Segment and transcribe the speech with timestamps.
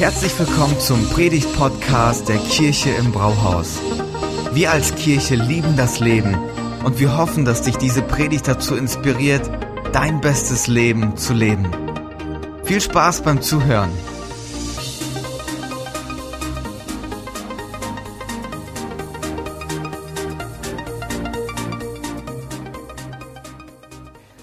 [0.00, 3.78] Herzlich willkommen zum Predigt-Podcast der Kirche im Brauhaus.
[4.54, 6.38] Wir als Kirche lieben das Leben
[6.84, 9.46] und wir hoffen, dass dich diese Predigt dazu inspiriert,
[9.92, 11.70] dein bestes Leben zu leben.
[12.64, 13.90] Viel Spaß beim Zuhören.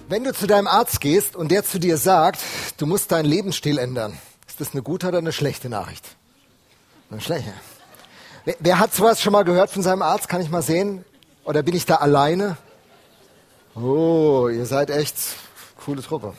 [0.07, 2.41] Wenn du zu deinem Arzt gehst und der zu dir sagt,
[2.77, 4.19] du musst deinen Lebensstil ändern,
[4.57, 6.03] ist das eine gute oder eine schlechte Nachricht?
[7.11, 7.53] Eine schlechte.
[8.43, 10.29] Wer, wer hat sowas schon mal gehört von seinem Arzt?
[10.29, 11.05] Kann ich mal sehen?
[11.43, 12.57] Oder bin ich da alleine?
[13.75, 15.15] Oh, ihr seid echt
[15.85, 16.33] coole Truppe.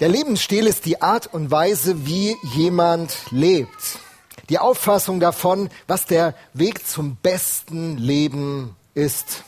[0.00, 3.98] Der Lebensstil ist die Art und Weise, wie jemand lebt.
[4.48, 9.44] Die Auffassung davon, was der Weg zum besten Leben ist.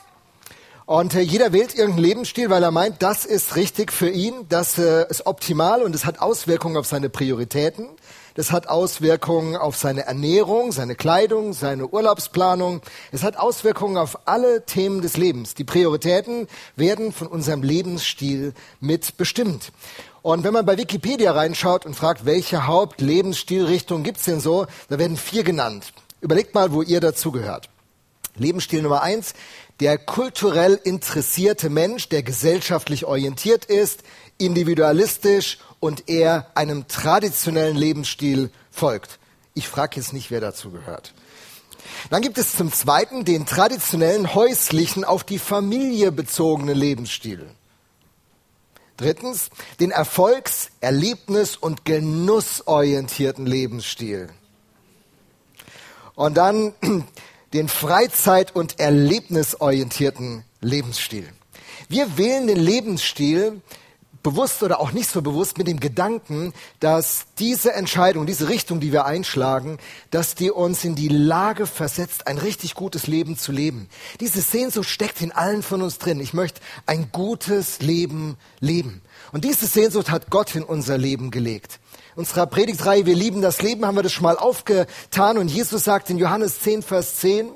[0.87, 4.79] Und äh, jeder wählt irgendeinen Lebensstil, weil er meint, das ist richtig für ihn, das
[4.79, 7.89] äh, ist optimal und es hat Auswirkungen auf seine Prioritäten.
[8.35, 12.83] Das hat Auswirkungen auf seine Ernährung, seine Kleidung, seine Urlaubsplanung.
[13.11, 15.55] Es hat Auswirkungen auf alle Themen des Lebens.
[15.55, 19.73] Die Prioritäten werden von unserem Lebensstil mitbestimmt.
[20.23, 25.17] Und wenn man bei Wikipedia reinschaut und fragt, welche Hauptlebensstilrichtung gibt's denn so, da werden
[25.17, 25.95] vier genannt.
[26.21, 27.71] Überlegt mal, wo ihr dazugehört.
[28.39, 29.35] Lebensstil Nummer eins,
[29.81, 34.03] der kulturell interessierte Mensch, der gesellschaftlich orientiert ist,
[34.39, 39.19] individualistisch und eher einem traditionellen Lebensstil folgt.
[39.55, 41.15] Ich frage jetzt nicht, wer dazu gehört.
[42.11, 47.47] Dann gibt es zum Zweiten den traditionellen häuslichen, auf die Familie bezogenen Lebensstil.
[48.97, 54.29] Drittens den erfolgs-, erlebnis- und genussorientierten Lebensstil.
[56.15, 56.73] Und dann
[57.53, 61.29] den freizeit- und erlebnisorientierten Lebensstil.
[61.89, 63.61] Wir wählen den Lebensstil
[64.27, 68.91] bewusst oder auch nicht so bewusst mit dem Gedanken, dass diese Entscheidung, diese Richtung, die
[68.91, 69.79] wir einschlagen,
[70.11, 73.89] dass die uns in die Lage versetzt, ein richtig gutes Leben zu leben.
[74.19, 76.19] Diese Sehnsucht steckt in allen von uns drin.
[76.19, 79.01] Ich möchte ein gutes Leben leben.
[79.31, 81.79] Und diese Sehnsucht hat Gott in unser Leben gelegt
[82.17, 86.11] unserer Predigtreihe Wir lieben das Leben haben wir das schon mal aufgetan und Jesus sagt
[86.11, 87.51] in Johannes 10, Vers 10,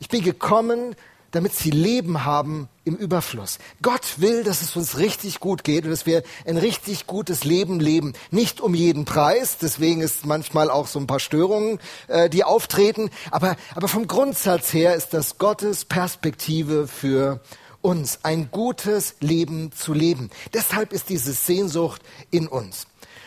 [0.00, 0.96] ich bin gekommen,
[1.30, 3.58] damit sie Leben haben im Überfluss.
[3.82, 7.80] Gott will, dass es uns richtig gut geht und dass wir ein richtig gutes Leben
[7.80, 8.12] leben.
[8.30, 13.10] Nicht um jeden Preis, deswegen ist manchmal auch so ein paar Störungen, äh, die auftreten,
[13.30, 17.40] aber, aber vom Grundsatz her ist das Gottes Perspektive für
[17.82, 20.30] uns, ein gutes Leben zu leben.
[20.54, 22.00] Deshalb ist diese Sehnsucht
[22.30, 22.86] in uns.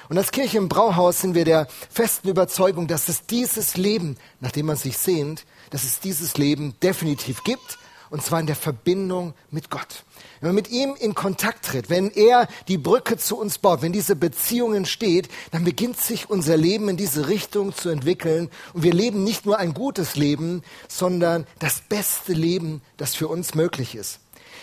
[0.09, 4.51] Und als Kirche im Brauhaus sind wir der festen Überzeugung, dass es dieses Leben, nach
[4.51, 7.78] dem man sich sehnt, dass es dieses Leben definitiv gibt,
[8.09, 10.03] und zwar in der Verbindung mit Gott.
[10.40, 13.91] Wenn man mit ihm in Kontakt tritt, wenn er die Brücke zu uns baut, wenn
[13.91, 18.94] diese Beziehung entsteht, dann beginnt sich unser Leben in diese Richtung zu entwickeln und wir
[18.94, 24.19] leben nicht nur ein gutes Leben, sondern das beste Leben, das für uns möglich ist.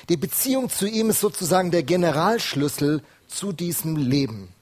[0.09, 4.54] Die Beziehung zu ihm ist sozusagen der Generalschlüssel zu diesem Leben.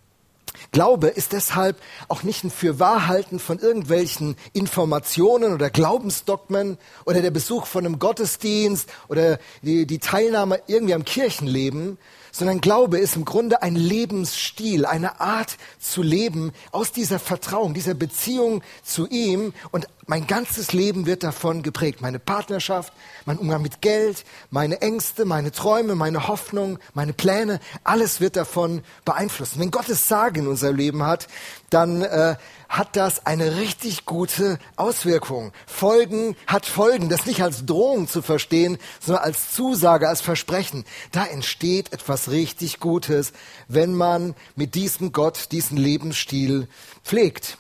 [0.70, 7.66] Glaube ist deshalb auch nicht ein Fürwahrhalten von irgendwelchen Informationen oder Glaubensdogmen oder der Besuch
[7.66, 11.98] von einem Gottesdienst oder die, die Teilnahme irgendwie am Kirchenleben,
[12.32, 17.94] sondern Glaube ist im Grunde ein Lebensstil, eine Art zu leben aus dieser Vertrauung, dieser
[17.94, 22.00] Beziehung zu ihm und mein ganzes Leben wird davon geprägt.
[22.00, 22.92] Meine Partnerschaft,
[23.24, 28.82] mein Umgang mit Geld, meine Ängste, meine Träume, meine Hoffnung, meine Pläne, alles wird davon
[29.04, 29.58] beeinflusst.
[29.60, 31.28] Wenn Gottes Sage in unser Leben hat,
[31.70, 32.36] dann äh,
[32.72, 35.52] hat das eine richtig gute Auswirkung.
[35.66, 37.10] Folgen hat Folgen.
[37.10, 40.86] Das nicht als Drohung zu verstehen, sondern als Zusage, als Versprechen.
[41.10, 43.34] Da entsteht etwas richtig Gutes,
[43.68, 46.66] wenn man mit diesem Gott diesen Lebensstil
[47.04, 47.58] pflegt.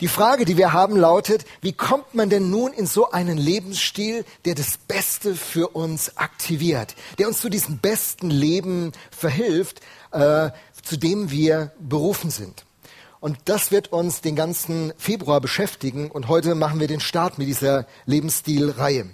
[0.00, 4.24] Die Frage, die wir haben, lautet, wie kommt man denn nun in so einen Lebensstil,
[4.46, 10.50] der das Beste für uns aktiviert, der uns zu diesem besten Leben verhilft, äh,
[10.82, 12.64] zu dem wir berufen sind?
[13.24, 16.10] Und das wird uns den ganzen Februar beschäftigen.
[16.10, 19.06] Und heute machen wir den Start mit dieser Lebensstilreihe.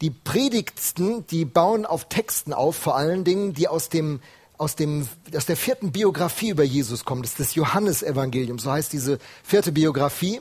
[0.00, 4.20] Die Predigten, die bauen auf Texten auf, vor allen Dingen, die aus dem
[4.56, 5.06] aus, dem,
[5.36, 7.26] aus der vierten Biografie über Jesus kommt.
[7.26, 10.40] Das ist das Johannesevangelium, so heißt diese vierte Biografie.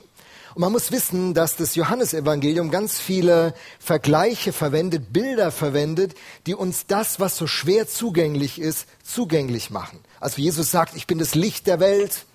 [0.55, 6.15] Und man muss wissen, dass das Johannesevangelium ganz viele Vergleiche verwendet, Bilder verwendet,
[6.47, 9.99] die uns das, was so schwer zugänglich ist, zugänglich machen.
[10.21, 12.25] Also Jesus sagt, ich bin das Licht der Welt,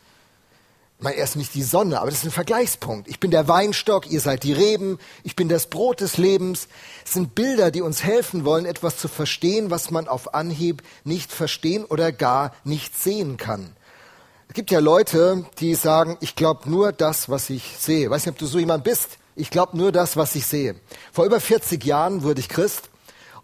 [0.99, 3.07] ich meine, er ist nicht die Sonne, aber das ist ein Vergleichspunkt.
[3.07, 6.69] Ich bin der Weinstock, ihr seid die Reben, ich bin das Brot des Lebens.
[7.05, 11.33] Es sind Bilder, die uns helfen wollen, etwas zu verstehen, was man auf Anhieb nicht
[11.33, 13.77] verstehen oder gar nicht sehen kann.
[14.55, 18.09] gibt ja Leute, die sagen, ich glaube nur das, was ich sehe.
[18.09, 19.19] Weiß nicht, ob du so jemand bist.
[19.35, 20.77] Ich glaube nur das, was ich sehe.
[21.13, 22.89] Vor über 40 Jahren wurde ich Christ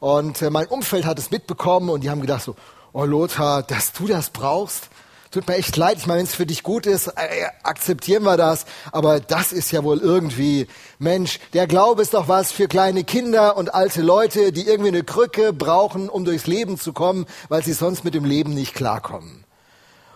[0.01, 2.57] und äh, mein Umfeld hat es mitbekommen und die haben gedacht so,
[2.95, 4.89] oh Lothar, dass du das brauchst,
[5.32, 5.96] tut mir echt leid.
[5.99, 8.67] Ich meine, wenn es für dich gut ist, äh, akzeptieren wir das.
[8.93, 10.69] Aber das ist ja wohl irgendwie,
[10.99, 15.02] Mensch, der Glaube ist doch was für kleine Kinder und alte Leute, die irgendwie eine
[15.02, 19.44] Krücke brauchen, um durchs Leben zu kommen, weil sie sonst mit dem Leben nicht klarkommen.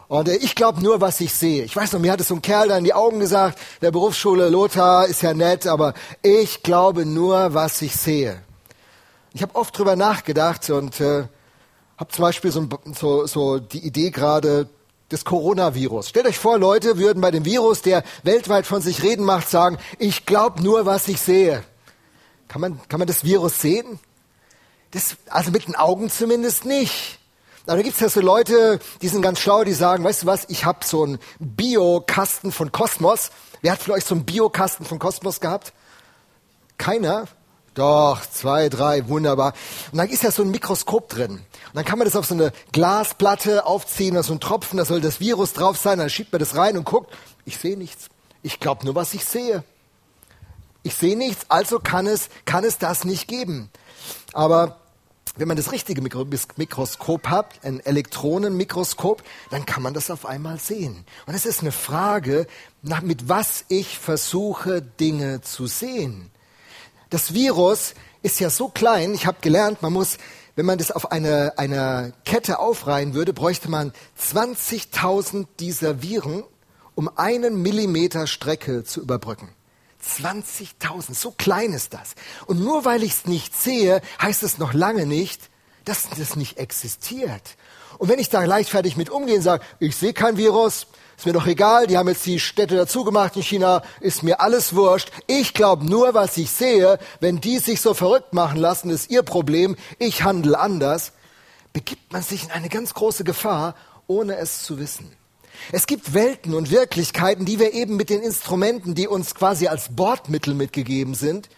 [0.09, 1.65] Und äh, ich glaube nur, was ich sehe.
[1.65, 3.91] Ich weiß noch, mir hat es so ein Kerl da in die Augen gesagt, der
[3.91, 8.43] Berufsschule Lothar ist ja nett, aber ich glaube nur, was ich sehe.
[9.33, 11.25] Ich habe oft drüber nachgedacht und äh,
[11.97, 14.69] habe zum Beispiel so, so, so die Idee gerade
[15.11, 16.09] des Coronavirus.
[16.09, 19.79] Stellt euch vor, Leute würden bei dem Virus, der weltweit von sich reden macht, sagen,
[19.99, 21.63] ich glaube nur, was ich sehe.
[22.49, 23.99] Kann man, kann man das Virus sehen?
[24.93, 27.19] Das, also mit den Augen zumindest nicht.
[27.67, 30.27] Aber da gibt es ja so Leute, die sind ganz schlau, die sagen, weißt du
[30.27, 33.31] was, ich habe so einen Biokasten von Kosmos.
[33.61, 35.73] Wer hat euch so einen Biokasten von Kosmos gehabt?
[36.79, 37.27] Keiner?
[37.77, 39.53] Doch, zwei, drei, wunderbar.
[39.93, 41.33] Und dann ist ja so ein Mikroskop drin.
[41.33, 44.87] Und dann kann man das auf so eine Glasplatte aufziehen, da so ein Tropfen, da
[44.87, 47.13] soll das Virus drauf sein, dann schiebt man das rein und guckt,
[47.45, 48.09] ich sehe nichts.
[48.43, 49.63] Ich glaube nur, was ich sehe.
[50.85, 53.69] Ich sehe nichts, also kann es, kann es das nicht geben.
[54.33, 54.79] Aber
[55.37, 61.05] wenn man das richtige Mikroskop hat, ein Elektronenmikroskop, dann kann man das auf einmal sehen.
[61.27, 62.47] Und es ist eine Frage,
[62.81, 66.31] nach, mit was ich versuche, Dinge zu sehen.
[67.17, 70.19] Das Virus ist ja so klein, ich habe gelernt, man muss,
[70.55, 76.45] wenn man das auf eine, eine Kette aufreihen würde, bräuchte man 20.000 dieser Viren,
[76.95, 79.49] um einen Millimeter Strecke zu überbrücken.
[80.07, 82.17] 20.000, so klein ist das.
[82.45, 85.49] Und nur weil ich es nicht sehe, heißt es noch lange nicht,
[85.87, 87.57] dass das nicht existiert.
[87.97, 90.87] Und wenn ich da leichtfertig mit umgehe und sage, ich sehe kein Virus,
[91.17, 94.75] ist mir doch egal, die haben jetzt die Städte dazugemacht in China, ist mir alles
[94.75, 95.11] wurscht.
[95.27, 96.99] Ich glaube nur, was ich sehe.
[97.21, 99.77] Wenn die sich so verrückt machen lassen, ist ihr Problem.
[99.99, 101.13] Ich handle anders.
[101.73, 103.75] Begibt man sich in eine ganz große Gefahr,
[104.07, 105.11] ohne es zu wissen.
[105.73, 109.97] Es gibt Welten und Wirklichkeiten, die wir eben mit den Instrumenten, die uns quasi als
[109.97, 111.49] Bordmittel mitgegeben sind,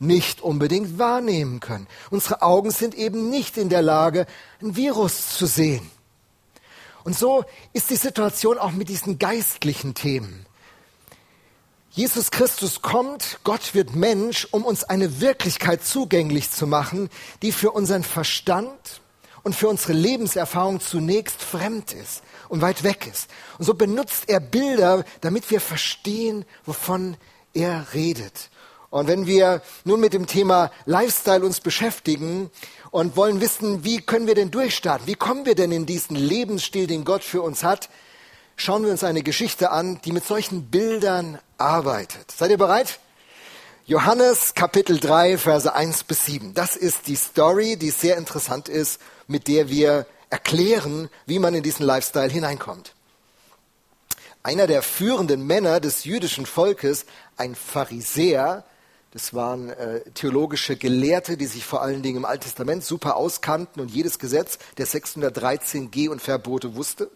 [0.00, 1.86] nicht unbedingt wahrnehmen können.
[2.10, 4.26] Unsere Augen sind eben nicht in der Lage,
[4.60, 5.88] ein Virus zu sehen.
[7.04, 10.46] Und so ist die Situation auch mit diesen geistlichen Themen.
[11.90, 17.08] Jesus Christus kommt, Gott wird Mensch, um uns eine Wirklichkeit zugänglich zu machen,
[17.42, 19.00] die für unseren Verstand
[19.44, 23.30] und für unsere Lebenserfahrung zunächst fremd ist und weit weg ist.
[23.58, 27.16] Und so benutzt er Bilder, damit wir verstehen, wovon
[27.52, 28.50] er redet.
[28.90, 32.50] Und wenn wir nun mit dem Thema Lifestyle uns beschäftigen
[32.94, 35.08] und wollen wissen, wie können wir denn durchstarten?
[35.08, 37.88] Wie kommen wir denn in diesen Lebensstil, den Gott für uns hat?
[38.54, 42.30] Schauen wir uns eine Geschichte an, die mit solchen Bildern arbeitet.
[42.30, 43.00] Seid ihr bereit?
[43.86, 46.54] Johannes Kapitel 3, Verse 1 bis 7.
[46.54, 51.64] Das ist die Story, die sehr interessant ist, mit der wir erklären, wie man in
[51.64, 52.94] diesen Lifestyle hineinkommt.
[54.44, 57.06] Einer der führenden Männer des jüdischen Volkes,
[57.36, 58.62] ein Pharisäer,
[59.14, 63.80] das waren äh, theologische Gelehrte, die sich vor allen Dingen im Alten Testament super auskannten
[63.80, 67.08] und jedes Gesetz der 613 G und Verbote wusste.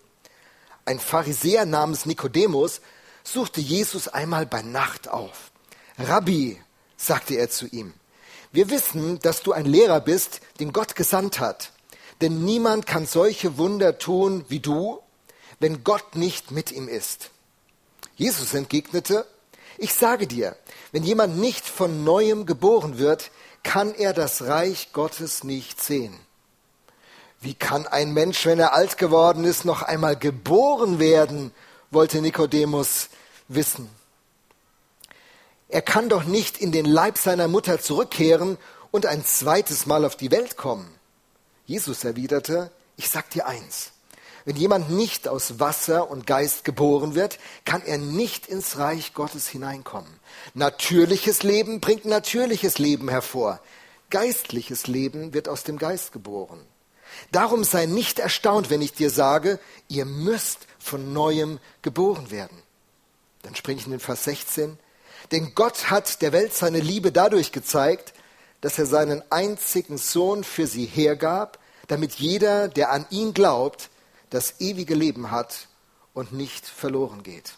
[0.85, 2.81] Ein Pharisäer namens Nikodemus
[3.25, 5.51] suchte Jesus einmal bei Nacht auf.
[5.99, 6.61] Rabbi,
[6.97, 7.93] sagte er zu ihm,
[8.53, 11.73] wir wissen, dass du ein Lehrer bist, den Gott gesandt hat.
[12.21, 15.01] Denn niemand kann solche Wunder tun wie du,
[15.59, 17.31] wenn Gott nicht mit ihm ist.
[18.15, 19.27] Jesus entgegnete,
[19.79, 20.57] ich sage dir,
[20.93, 23.31] wenn jemand nicht von neuem geboren wird,
[23.63, 26.19] kann er das Reich Gottes nicht sehen.
[27.41, 31.53] Wie kann ein Mensch, wenn er alt geworden ist, noch einmal geboren werden,
[31.91, 33.09] wollte Nikodemus
[33.47, 33.89] wissen.
[35.69, 38.59] Er kann doch nicht in den Leib seiner Mutter zurückkehren
[38.91, 40.93] und ein zweites Mal auf die Welt kommen.
[41.67, 43.93] Jesus erwiderte, ich sag dir eins,
[44.49, 49.47] wenn jemand nicht aus Wasser und Geist geboren wird, kann er nicht ins Reich Gottes
[49.47, 50.11] hineinkommen.
[50.55, 53.61] Natürliches Leben bringt natürliches Leben hervor.
[54.09, 56.65] Geistliches Leben wird aus dem Geist geboren.
[57.31, 62.63] Darum sei nicht erstaunt, wenn ich dir sage, ihr müsst von neuem geboren werden.
[63.43, 64.79] Dann springe ich in den Vers 16.
[65.31, 68.15] Denn Gott hat der Welt seine Liebe dadurch gezeigt,
[68.63, 73.91] dass er seinen einzigen Sohn für sie hergab, damit jeder, der an ihn glaubt,
[74.31, 75.69] das ewige Leben hat
[76.15, 77.55] und nicht verloren geht.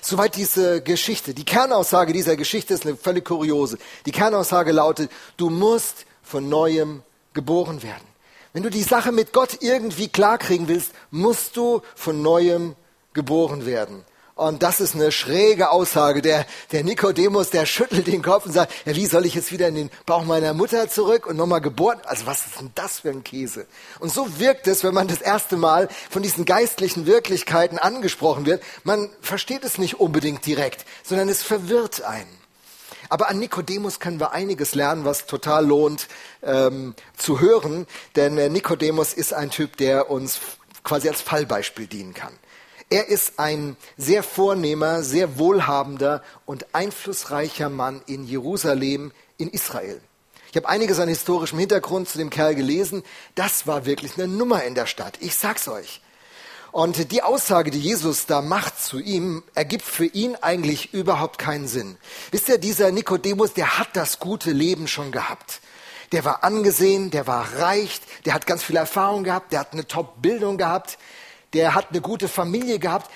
[0.00, 1.34] Soweit diese Geschichte.
[1.34, 3.78] Die Kernaussage dieser Geschichte ist eine völlig kuriose.
[4.06, 7.02] Die Kernaussage lautet, du musst von neuem
[7.34, 8.06] geboren werden.
[8.52, 12.74] Wenn du die Sache mit Gott irgendwie klarkriegen willst, musst du von neuem
[13.12, 14.04] geboren werden.
[14.34, 16.22] Und das ist eine schräge Aussage.
[16.22, 19.68] Der, der Nikodemus, der schüttelt den Kopf und sagt, ja, wie soll ich jetzt wieder
[19.68, 22.00] in den Bauch meiner Mutter zurück und nochmal geboren?
[22.04, 23.66] Also was ist denn das für ein Käse?
[24.00, 28.62] Und so wirkt es, wenn man das erste Mal von diesen geistlichen Wirklichkeiten angesprochen wird.
[28.84, 32.42] Man versteht es nicht unbedingt direkt, sondern es verwirrt einen.
[33.10, 36.08] Aber an Nikodemus können wir einiges lernen, was total lohnt
[36.42, 37.86] ähm, zu hören.
[38.16, 40.40] Denn äh, Nikodemus ist ein Typ, der uns
[40.82, 42.32] quasi als Fallbeispiel dienen kann.
[42.92, 49.98] Er ist ein sehr vornehmer, sehr wohlhabender und einflussreicher Mann in Jerusalem, in Israel.
[50.50, 53.02] Ich habe einiges an historischem Hintergrund zu dem Kerl gelesen.
[53.34, 55.16] Das war wirklich eine Nummer in der Stadt.
[55.20, 56.02] Ich sag's euch.
[56.70, 61.68] Und die Aussage, die Jesus da macht zu ihm, ergibt für ihn eigentlich überhaupt keinen
[61.68, 61.96] Sinn.
[62.30, 65.62] Wisst ihr, dieser Nikodemus, der hat das gute Leben schon gehabt.
[66.12, 69.88] Der war angesehen, der war reich, der hat ganz viel Erfahrung gehabt, der hat eine
[69.88, 70.98] Top-Bildung gehabt
[71.52, 73.10] der hat eine gute Familie gehabt.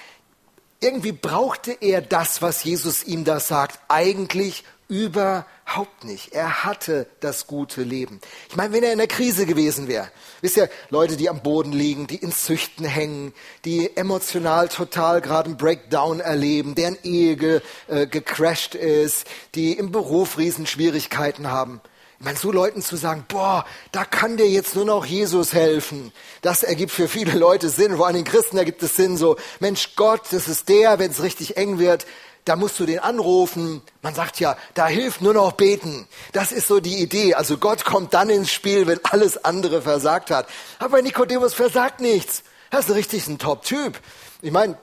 [0.80, 6.32] Irgendwie brauchte er das, was Jesus ihm da sagt, eigentlich überhaupt nicht.
[6.32, 8.20] Er hatte das gute Leben.
[8.48, 11.72] Ich meine, wenn er in der Krise gewesen wäre, wisst ihr, Leute, die am Boden
[11.72, 13.32] liegen, die in Züchten hängen,
[13.64, 19.90] die emotional total gerade einen Breakdown erleben, deren Ehe ge, äh, gecrashed ist, die im
[19.90, 21.80] Beruf Riesenschwierigkeiten haben.
[22.18, 26.12] Meine, so Leuten zu sagen, boah, da kann dir jetzt nur noch Jesus helfen.
[26.40, 29.96] Das ergibt für viele Leute Sinn, vor allem den Christen ergibt es Sinn, so, Mensch,
[29.96, 32.06] Gott, das ist der, wenn es richtig eng wird,
[32.46, 33.82] da musst du den anrufen.
[34.02, 36.06] Man sagt ja, da hilft nur noch beten.
[36.32, 37.34] Das ist so die Idee.
[37.34, 40.46] Also Gott kommt dann ins Spiel, wenn alles andere versagt hat.
[40.78, 42.44] Aber Nikodemus versagt nichts.
[42.70, 44.00] Er ist richtig ein Top-Typ.
[44.42, 44.78] Ich meine,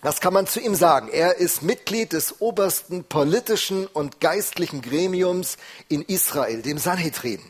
[0.00, 1.08] was kann man zu ihm sagen?
[1.08, 5.56] Er ist Mitglied des obersten politischen und geistlichen Gremiums
[5.88, 7.40] in Israel, dem Sanhedrin.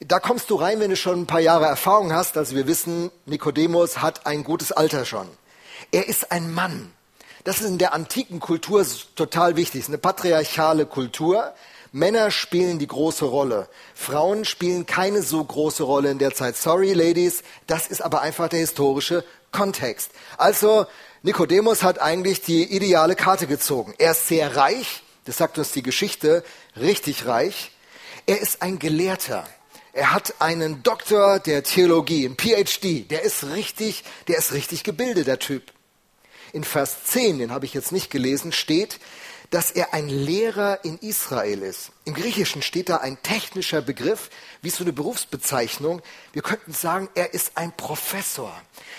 [0.00, 2.36] Da kommst du rein, wenn du schon ein paar Jahre Erfahrung hast.
[2.36, 5.28] Also wir wissen, Nikodemus hat ein gutes Alter schon.
[5.90, 6.92] Er ist ein Mann.
[7.44, 8.86] Das ist in der antiken Kultur
[9.16, 9.80] total wichtig.
[9.80, 11.52] Es ist eine patriarchale Kultur.
[11.92, 13.68] Männer spielen die große Rolle.
[13.94, 16.56] Frauen spielen keine so große Rolle in der Zeit.
[16.56, 20.10] Sorry, Ladies, das ist aber einfach der historische Kontext.
[20.36, 20.86] Also
[21.22, 23.94] Nikodemus hat eigentlich die ideale Karte gezogen.
[23.98, 26.44] Er ist sehr reich, das sagt uns die Geschichte,
[26.76, 27.72] richtig reich.
[28.26, 29.46] Er ist ein Gelehrter.
[29.92, 33.10] Er hat einen Doktor der Theologie, ein PhD.
[33.10, 35.72] Der ist richtig, der ist richtig gebildet, der Typ.
[36.52, 39.00] In Vers 10, den habe ich jetzt nicht gelesen, steht,
[39.50, 41.90] dass er ein Lehrer in Israel ist.
[42.04, 44.28] Im Griechischen steht da ein technischer Begriff,
[44.60, 46.02] wie so eine Berufsbezeichnung.
[46.32, 48.52] Wir könnten sagen, er ist ein Professor.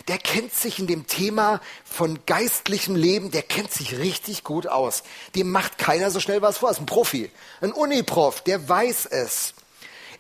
[0.08, 5.04] Der kennt sich in dem Thema von geistlichem Leben, der kennt sich richtig gut aus.
[5.36, 6.72] Dem macht keiner so schnell was vor.
[6.72, 7.30] Ist ein Profi,
[7.62, 9.54] ein Uniprof, der weiß es.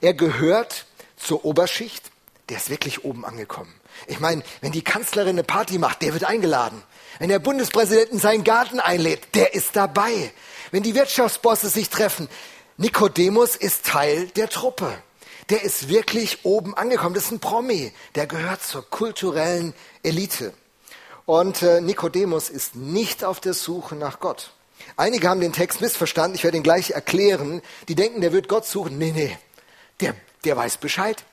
[0.01, 0.85] Er gehört
[1.17, 2.11] zur Oberschicht,
[2.49, 3.73] der ist wirklich oben angekommen.
[4.07, 6.83] Ich meine, wenn die Kanzlerin eine Party macht, der wird eingeladen.
[7.19, 10.31] Wenn der Bundespräsident in seinen Garten einlädt, der ist dabei.
[10.71, 12.29] Wenn die Wirtschaftsbosse sich treffen,
[12.77, 14.97] Nikodemus ist Teil der Truppe.
[15.49, 17.15] Der ist wirklich oben angekommen.
[17.15, 17.91] Das ist ein Promi.
[18.15, 20.53] Der gehört zur kulturellen Elite.
[21.25, 24.53] Und äh, Nikodemus ist nicht auf der Suche nach Gott.
[24.95, 26.35] Einige haben den Text missverstanden.
[26.35, 27.61] Ich werde ihn gleich erklären.
[27.89, 28.97] Die denken, der wird Gott suchen.
[28.97, 29.37] Nee, nee.
[29.99, 31.25] Der, der weiß Bescheid.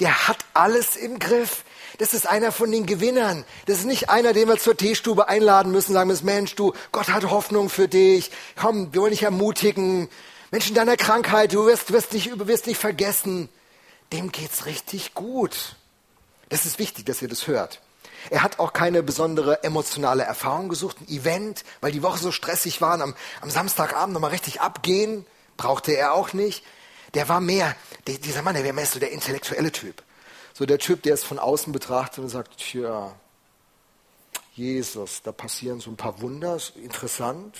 [0.00, 1.64] Der hat alles im Griff.
[1.98, 3.44] Das ist einer von den Gewinnern.
[3.66, 7.08] Das ist nicht einer, den wir zur Teestube einladen müssen, sagen müssen, Mensch, du, Gott
[7.08, 8.30] hat Hoffnung für dich.
[8.54, 10.08] Komm, wir wollen dich ermutigen.
[10.50, 13.48] Mensch, in deiner Krankheit, du wirst, wirst, nicht, wirst nicht vergessen.
[14.12, 15.76] Dem geht's richtig gut.
[16.48, 17.80] Das ist wichtig, dass ihr das hört.
[18.30, 22.80] Er hat auch keine besondere emotionale Erfahrung gesucht, ein Event, weil die Woche so stressig
[22.80, 25.24] war, am, am Samstagabend nochmal richtig abgehen,
[25.56, 26.64] brauchte er auch nicht.
[27.14, 27.74] Der war mehr,
[28.06, 30.02] dieser Mann, der wäre mehr so der intellektuelle Typ.
[30.58, 33.14] So der Typ, der es von außen betrachtet und sagt, tja,
[34.54, 37.54] Jesus, da passieren so ein paar Wunder, interessant.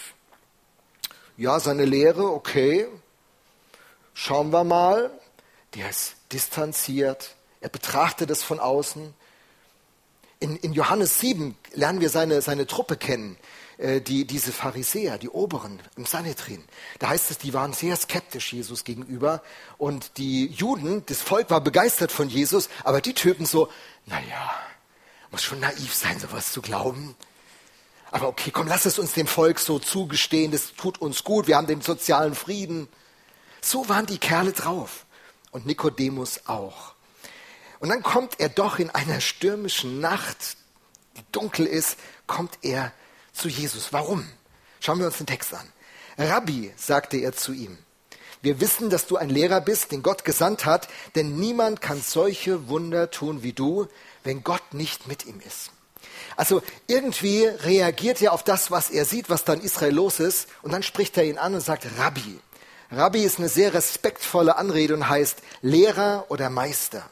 [1.37, 2.89] Ja, seine Lehre, okay.
[4.15, 5.11] Schauen wir mal.
[5.75, 7.37] Der ist distanziert.
[7.61, 9.13] Er betrachtet es von außen.
[10.41, 13.37] In, in Johannes 7 lernen wir seine, seine Truppe kennen.
[13.79, 16.65] Äh, die, diese Pharisäer, die Oberen im Sanhedrin,
[16.99, 19.43] da heißt es, die waren sehr skeptisch Jesus gegenüber
[19.77, 23.69] und die Juden, das Volk war begeistert von Jesus, aber die Typen so,
[24.07, 24.55] naja,
[25.31, 27.15] muss schon naiv sein, sowas zu glauben.
[28.11, 31.57] Aber okay, komm, lass es uns dem Volk so zugestehen, das tut uns gut, wir
[31.57, 32.89] haben den sozialen Frieden.
[33.61, 35.05] So waren die Kerle drauf
[35.51, 36.95] und Nikodemus auch.
[37.79, 40.57] Und dann kommt er doch in einer stürmischen Nacht,
[41.19, 42.93] die dunkel ist, kommt er
[43.37, 43.93] zu Jesus.
[43.93, 44.27] Warum?
[44.81, 45.67] Schauen wir uns den Text an.
[46.19, 47.79] Rabbi, sagte er zu ihm,
[48.43, 52.69] wir wissen, dass du ein Lehrer bist, den Gott gesandt hat, denn niemand kann solche
[52.69, 53.89] Wunder tun wie du,
[54.25, 55.71] wenn Gott nicht mit ihm ist.
[56.37, 60.49] Also irgendwie reagiert er auf das, was er sieht, was da in Israel los ist,
[60.63, 62.39] und dann spricht er ihn an und sagt Rabbi.
[62.91, 67.09] Rabbi ist eine sehr respektvolle Anrede und heißt Lehrer oder Meister.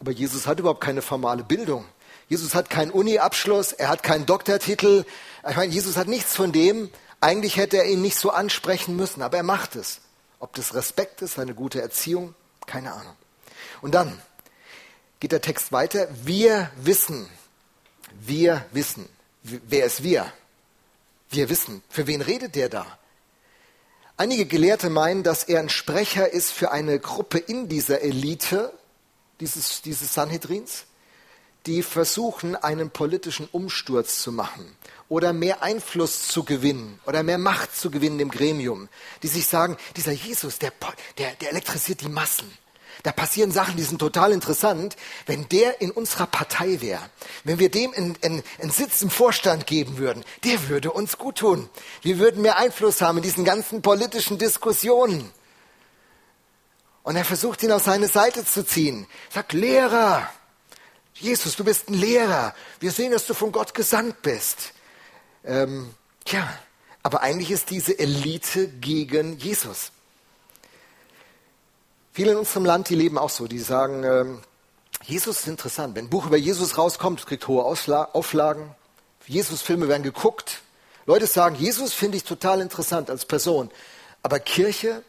[0.00, 1.86] Aber Jesus hat überhaupt keine formale Bildung.
[2.28, 5.04] Jesus hat keinen Uni-Abschluss, er hat keinen Doktortitel.
[5.48, 6.90] Ich meine, Jesus hat nichts von dem.
[7.20, 10.00] Eigentlich hätte er ihn nicht so ansprechen müssen, aber er macht es.
[10.40, 12.34] Ob das Respekt ist, eine gute Erziehung,
[12.66, 13.14] keine Ahnung.
[13.82, 14.20] Und dann
[15.20, 16.08] geht der Text weiter.
[16.24, 17.28] Wir wissen,
[18.20, 19.08] wir wissen.
[19.42, 20.32] Wer ist wir?
[21.30, 21.82] Wir wissen.
[21.88, 22.98] Für wen redet der da?
[24.16, 28.72] Einige Gelehrte meinen, dass er ein Sprecher ist für eine Gruppe in dieser Elite
[29.40, 30.84] dieses, dieses Sanhedrins,
[31.66, 34.76] die versuchen, einen politischen Umsturz zu machen
[35.08, 38.88] oder mehr Einfluss zu gewinnen oder mehr Macht zu gewinnen im Gremium,
[39.22, 40.72] die sich sagen, dieser Jesus, der,
[41.18, 42.50] der, der elektrisiert die Massen.
[43.02, 44.96] Da passieren Sachen, die sind total interessant.
[45.26, 47.02] Wenn der in unserer Partei wäre,
[47.42, 51.68] wenn wir dem einen, Sitz im Vorstand geben würden, der würde uns gut tun.
[52.02, 55.30] Wir würden mehr Einfluss haben in diesen ganzen politischen Diskussionen.
[57.02, 59.06] Und er versucht ihn auf seine Seite zu ziehen.
[59.28, 60.26] Sagt, Lehrer,
[61.14, 62.54] Jesus, du bist ein Lehrer.
[62.80, 64.72] Wir sehen, dass du von Gott gesandt bist.
[65.44, 65.94] Ähm,
[66.24, 66.48] tja,
[67.02, 69.92] aber eigentlich ist diese Elite gegen Jesus.
[72.12, 74.40] Viele in unserem Land, die leben auch so, die sagen, ähm,
[75.04, 75.94] Jesus ist interessant.
[75.94, 78.74] Wenn ein Buch über Jesus rauskommt, kriegt hohe Ausla Auflagen.
[79.26, 80.62] Jesus-Filme werden geguckt.
[81.06, 83.70] Leute sagen, Jesus finde ich total interessant als Person.
[84.22, 85.02] Aber Kirche,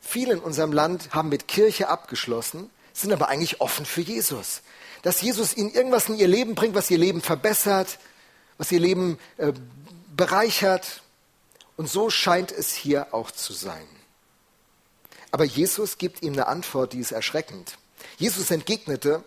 [0.00, 4.62] viele in unserem Land haben mit Kirche abgeschlossen, sind aber eigentlich offen für Jesus.
[5.02, 7.98] Dass Jesus ihnen irgendwas in ihr Leben bringt, was ihr Leben verbessert,
[8.58, 9.52] was ihr Leben äh,
[10.16, 11.02] bereichert.
[11.76, 13.86] Und so scheint es hier auch zu sein.
[15.30, 17.76] Aber Jesus gibt ihm eine Antwort, die ist erschreckend.
[18.16, 19.22] Jesus entgegnete,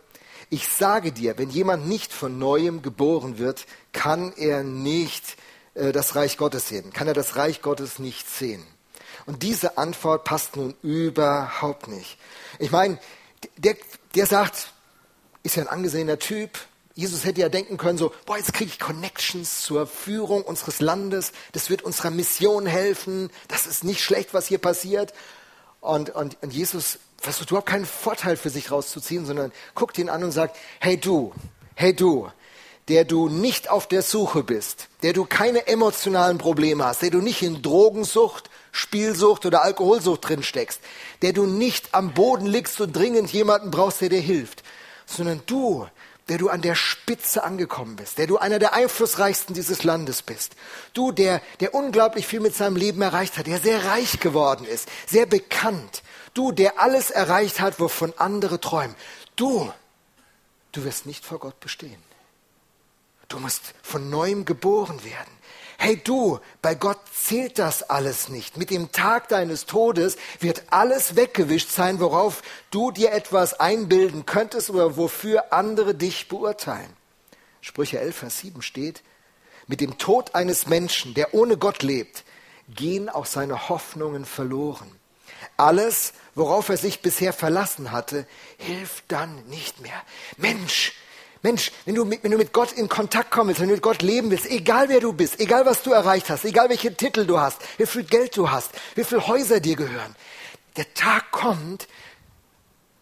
[0.50, 5.38] ich sage dir, wenn jemand nicht von neuem geboren wird, kann er nicht
[5.76, 8.66] äh, das Reich Gottes sehen, kann er das Reich Gottes nicht sehen.
[9.26, 12.18] Und diese Antwort passt nun überhaupt nicht.
[12.58, 12.98] Ich meine,
[13.58, 13.76] der,
[14.16, 14.74] der sagt,
[15.44, 16.60] ist ja ein angesehener Typ.
[16.96, 21.32] Jesus hätte ja denken können, so, boah, jetzt kriege ich Connections zur Führung unseres Landes,
[21.54, 25.14] das wird unserer Mission helfen, das ist nicht schlecht, was hier passiert.
[25.80, 30.24] Und, und, und Jesus versucht überhaupt keinen Vorteil für sich rauszuziehen, sondern guckt ihn an
[30.24, 31.34] und sagt, hey du,
[31.76, 32.30] hey du,
[32.90, 37.20] der du nicht auf der Suche bist, der du keine emotionalen Probleme hast, der du
[37.22, 38.50] nicht in Drogensucht,
[38.80, 40.80] Spielsucht oder Alkoholsucht drin steckst,
[41.22, 44.64] der du nicht am Boden liegst und dringend jemanden brauchst, der dir hilft,
[45.06, 45.88] sondern du,
[46.30, 50.56] der du an der Spitze angekommen bist, der du einer der einflussreichsten dieses Landes bist.
[50.94, 54.88] Du, der, der unglaublich viel mit seinem Leben erreicht hat, der sehr reich geworden ist,
[55.08, 56.04] sehr bekannt.
[56.34, 58.96] Du, der alles erreicht hat, wovon andere träumen.
[59.36, 59.72] Du,
[60.72, 62.02] du wirst nicht vor Gott bestehen.
[63.28, 65.39] Du musst von neuem geboren werden
[65.80, 68.58] hey du, bei Gott zählt das alles nicht.
[68.58, 74.70] Mit dem Tag deines Todes wird alles weggewischt sein, worauf du dir etwas einbilden könntest
[74.70, 76.94] oder wofür andere dich beurteilen.
[77.62, 79.04] Sprüche 11, Vers 7 steht,
[79.68, 82.24] mit dem Tod eines Menschen, der ohne Gott lebt,
[82.68, 84.92] gehen auch seine Hoffnungen verloren.
[85.56, 90.02] Alles, worauf er sich bisher verlassen hatte, hilft dann nicht mehr.
[90.38, 90.94] Mensch,
[91.42, 93.84] Mensch, wenn du, mit, wenn du mit Gott in Kontakt kommen willst, wenn du mit
[93.84, 97.26] Gott leben willst, egal wer du bist, egal was du erreicht hast, egal welche Titel
[97.26, 100.16] du hast, wie viel Geld du hast, wie viele Häuser dir gehören,
[100.76, 101.88] der Tag kommt,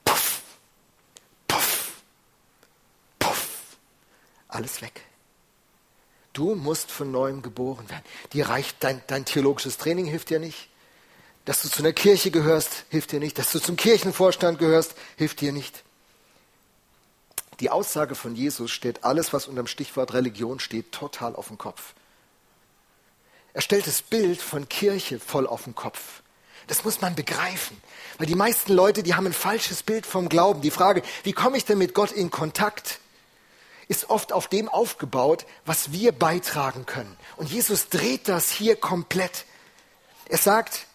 [0.05, 0.41] puff,
[1.47, 1.93] puff,
[3.17, 3.47] puff,
[4.47, 5.01] alles weg.
[6.33, 8.03] Du musst von neuem geboren werden.
[8.33, 10.69] Dir reicht dein, dein theologisches Training hilft dir nicht.
[11.45, 13.39] Dass du zu einer Kirche gehörst, hilft dir nicht.
[13.39, 15.83] Dass du zum Kirchenvorstand gehörst, hilft dir nicht.
[17.59, 21.57] Die Aussage von Jesus steht alles, was unter dem Stichwort Religion steht, total auf den
[21.57, 21.93] Kopf.
[23.53, 26.21] Er stellt das Bild von Kirche voll auf den Kopf.
[26.67, 27.81] Das muss man begreifen.
[28.17, 30.61] Weil die meisten Leute, die haben ein falsches Bild vom Glauben.
[30.61, 32.99] Die Frage, wie komme ich denn mit Gott in Kontakt,
[33.87, 37.17] ist oft auf dem aufgebaut, was wir beitragen können.
[37.37, 39.45] Und Jesus dreht das hier komplett.
[40.25, 40.87] Er sagt,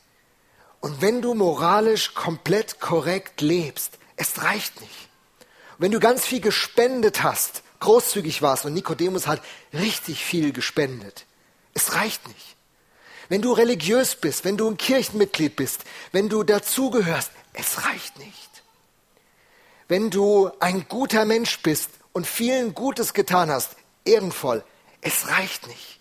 [0.81, 5.09] und wenn du moralisch komplett korrekt lebst, es reicht nicht.
[5.83, 9.43] Wenn du ganz viel gespendet hast, großzügig warst und Nikodemus hat
[9.75, 11.27] richtig viel gespendet,
[11.75, 12.55] es reicht nicht.
[13.29, 15.81] Wenn du religiös bist, wenn du ein Kirchenmitglied bist,
[16.13, 18.63] wenn du dazugehörst, es reicht nicht.
[19.89, 24.63] Wenn du ein guter Mensch bist und vielen Gutes getan hast, ehrenvoll,
[25.01, 25.99] es reicht nicht.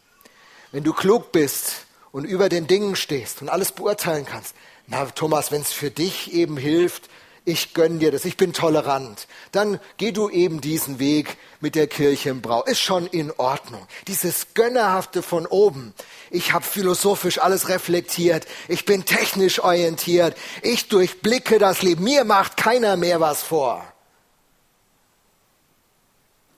[0.72, 4.54] Wenn du klug bist und über den Dingen stehst und alles beurteilen kannst,
[4.86, 7.10] na Thomas, wenn es für dich eben hilft,
[7.44, 11.88] ich gönn dir das, ich bin tolerant, dann geh du eben diesen Weg mit der
[11.88, 12.64] Kirche im Brau.
[12.64, 13.88] Ist schon in Ordnung.
[14.08, 15.94] Dieses Gönnerhafte von oben.
[16.30, 22.58] Ich habe philosophisch alles reflektiert, ich bin technisch orientiert, ich durchblicke das Leben, mir macht
[22.58, 23.86] keiner mehr was vor.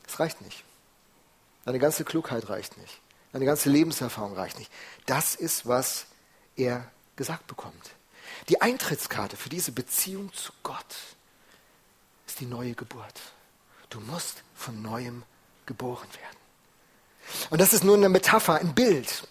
[0.06, 0.64] Das reicht nicht.
[1.66, 3.00] Deine ganze Klugheit reicht nicht.
[3.32, 4.72] Deine ganze Lebenserfahrung reicht nicht.
[5.06, 6.06] Das ist, was
[6.56, 7.92] er gesagt bekommt.
[8.50, 10.96] Die Eintrittskarte für diese Beziehung zu Gott
[12.28, 13.22] ist die neue Geburt.
[13.90, 15.24] Du musst von neuem
[15.66, 16.38] geboren werden.
[17.50, 19.28] Und das ist nur eine Metapher, ein Bild.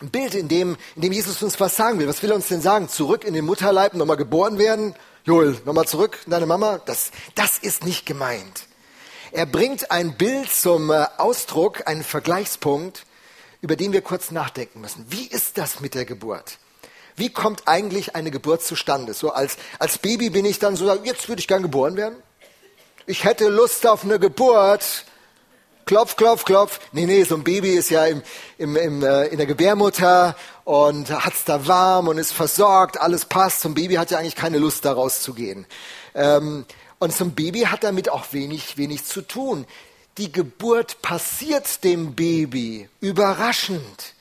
[0.00, 2.08] Ein Bild, in dem, in dem Jesus uns was sagen will.
[2.08, 2.88] Was will er uns denn sagen?
[2.88, 4.94] Zurück in den Mutterleib, nochmal geboren werden?
[5.24, 6.78] Joel, nochmal zurück in deine Mama?
[6.78, 8.66] Das, das ist nicht gemeint.
[9.32, 13.04] Er bringt ein Bild zum äh, Ausdruck, einen Vergleichspunkt,
[13.60, 15.04] über den wir kurz nachdenken müssen.
[15.08, 16.58] Wie ist das mit der Geburt?
[17.20, 19.12] Wie kommt eigentlich eine Geburt zustande?
[19.12, 22.16] So als, als Baby bin ich dann so, jetzt würde ich gern geboren werden.
[23.04, 25.04] Ich hätte Lust auf eine Geburt.
[25.84, 26.80] Klopf, klopf, klopf.
[26.92, 28.22] Nee, nee, so ein Baby ist ja im,
[28.56, 33.26] im, im, äh, in der Gebärmutter und hat es da warm und ist versorgt, alles
[33.26, 33.60] passt.
[33.60, 35.66] So ein Baby hat ja eigentlich keine Lust, da rauszugehen.
[36.14, 36.64] Ähm,
[37.00, 39.66] und so ein Baby hat damit auch wenig, wenig zu tun.
[40.16, 44.14] Die Geburt passiert dem Baby überraschend.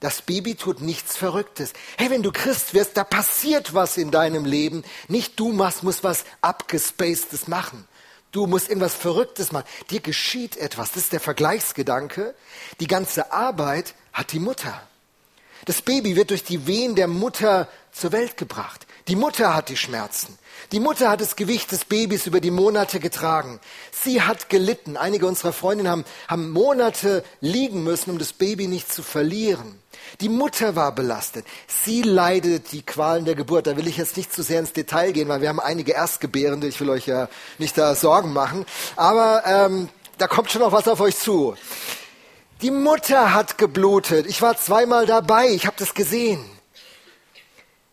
[0.00, 1.74] Das Baby tut nichts Verrücktes.
[1.98, 4.82] Hey, wenn du Christ wirst, da passiert was in deinem Leben.
[5.08, 7.86] Nicht du machst, musst was abgespacedes machen.
[8.32, 9.66] Du musst irgendwas Verrücktes machen.
[9.90, 10.92] Dir geschieht etwas.
[10.92, 12.34] Das ist der Vergleichsgedanke.
[12.80, 14.80] Die ganze Arbeit hat die Mutter.
[15.66, 18.86] Das Baby wird durch die Wehen der Mutter zur Welt gebracht.
[19.08, 20.38] Die Mutter hat die Schmerzen.
[20.72, 23.58] Die Mutter hat das Gewicht des Babys über die Monate getragen.
[23.90, 24.96] Sie hat gelitten.
[24.96, 29.80] Einige unserer Freundinnen haben, haben Monate liegen müssen, um das Baby nicht zu verlieren.
[30.20, 31.44] Die Mutter war belastet.
[31.66, 33.66] Sie leidet die Qualen der Geburt.
[33.66, 36.68] Da will ich jetzt nicht zu sehr ins Detail gehen, weil wir haben einige Erstgebärende.
[36.68, 38.64] Ich will euch ja nicht da Sorgen machen.
[38.96, 41.56] Aber ähm, da kommt schon noch was auf euch zu.
[42.62, 44.26] Die Mutter hat geblutet.
[44.26, 45.48] Ich war zweimal dabei.
[45.48, 46.44] Ich habe das gesehen.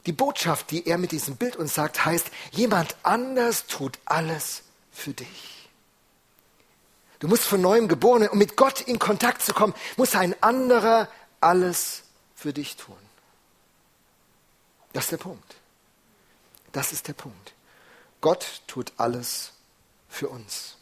[0.06, 5.14] Die Botschaft, die er mit diesem Bild uns sagt, heißt, jemand anders tut alles für
[5.14, 5.70] dich.
[7.20, 10.36] Du musst von neuem geboren werden, um mit Gott in Kontakt zu kommen, muss ein
[10.42, 11.10] anderer
[11.42, 12.04] alles
[12.36, 12.98] für dich tun.
[14.94, 15.56] Das ist der Punkt.
[16.72, 17.54] Das ist der Punkt.
[18.22, 19.52] Gott tut alles
[20.10, 20.77] für uns.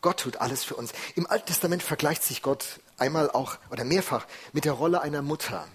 [0.00, 0.92] Gott tut alles für uns.
[1.14, 5.66] Im Alten Testament vergleicht sich Gott einmal auch oder mehrfach mit der Rolle einer Mutter.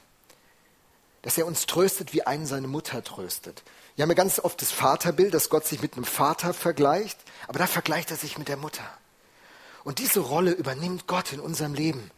[1.22, 3.64] Dass er uns tröstet, wie einen seine Mutter tröstet.
[3.96, 7.60] Wir haben ja ganz oft das Vaterbild, dass Gott sich mit einem Vater vergleicht, aber
[7.60, 8.84] da vergleicht er sich mit der Mutter.
[9.84, 12.12] Und diese Rolle übernimmt Gott in unserem Leben.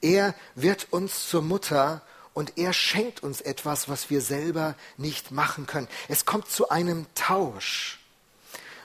[0.00, 5.66] Er wird uns zur Mutter und er schenkt uns etwas, was wir selber nicht machen
[5.66, 5.88] können.
[6.08, 7.97] Es kommt zu einem Tausch.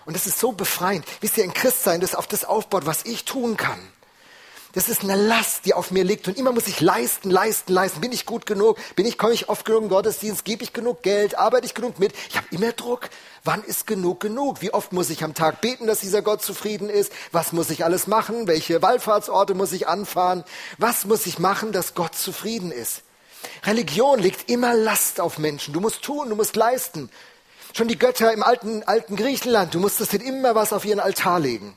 [0.06, 1.06] Und das ist so befreiend.
[1.22, 3.80] Wisst ihr, ein Christsein, das auf das aufbaut, was ich tun kann.
[4.74, 6.28] Das ist eine Last, die auf mir liegt.
[6.28, 8.02] Und immer muss ich leisten, leisten, leisten.
[8.02, 8.78] Bin ich gut genug?
[8.96, 10.46] Bin ich, komme ich oft genug im Gottesdienst?
[10.46, 11.38] Gebe ich genug Geld?
[11.38, 12.13] Arbeite ich genug mit?
[12.28, 13.10] Ich habe immer Druck.
[13.44, 14.63] Wann ist genug genug?
[14.63, 17.12] Wie oft muss ich am Tag beten, dass dieser Gott zufrieden ist?
[17.32, 18.48] Was muss ich alles machen?
[18.48, 20.44] Welche Wallfahrtsorte muss ich anfahren?
[20.80, 23.04] Was muss ich machen, dass Gott zufrieden ist?
[23.66, 25.74] Religion legt immer Last auf Menschen.
[25.74, 27.12] Du musst tun, du musst leisten.
[27.76, 31.76] Schon die Götter im alten, alten Griechenland, du musstest immer was auf ihren Altar legen.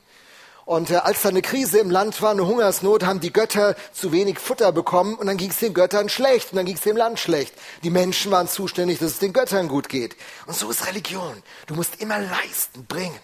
[0.63, 4.11] Und äh, als da eine Krise im Land war, eine Hungersnot, haben die Götter zu
[4.11, 6.97] wenig Futter bekommen und dann ging es den Göttern schlecht und dann ging es dem
[6.97, 7.53] Land schlecht.
[7.83, 10.15] Die Menschen waren zuständig, dass es den Göttern gut geht.
[10.45, 11.41] Und so ist Religion.
[11.65, 13.19] Du musst immer leisten, bringen.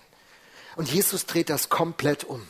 [0.76, 2.48] Und Jesus dreht das komplett um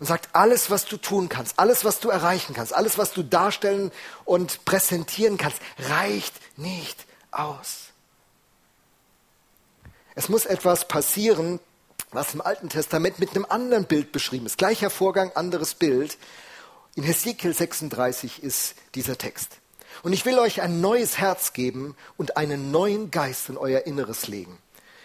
[0.00, 3.22] und sagt, alles, was du tun kannst, alles, was du erreichen kannst, alles, was du
[3.22, 3.92] darstellen
[4.24, 7.93] und präsentieren kannst, reicht nicht aus.
[10.16, 11.58] Es muss etwas passieren,
[12.12, 14.58] was im Alten Testament mit einem anderen Bild beschrieben ist.
[14.58, 16.16] Gleicher Vorgang, anderes Bild.
[16.94, 19.58] In Hesekiel 36 ist dieser Text.
[20.04, 24.28] Und ich will euch ein neues Herz geben und einen neuen Geist in euer Inneres
[24.28, 24.56] legen.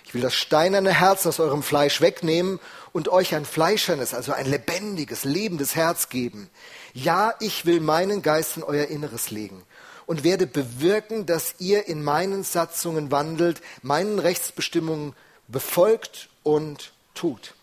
[0.06, 2.60] Ich will das steinerne Herz aus eurem Fleisch wegnehmen
[2.92, 6.50] und euch ein fleischernes, also ein lebendiges, lebendes Herz geben.
[6.94, 9.64] Ja, ich will meinen Geist in euer Inneres legen
[10.10, 15.14] und werde bewirken, dass ihr in meinen Satzungen wandelt, meinen Rechtsbestimmungen
[15.48, 17.54] befolgt und tut.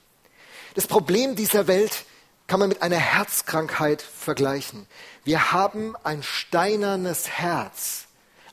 [0.77, 2.05] Das Problem dieser Welt
[2.47, 4.87] kann man mit einer Herzkrankheit vergleichen.
[5.25, 8.05] Wir haben ein steinernes Herz,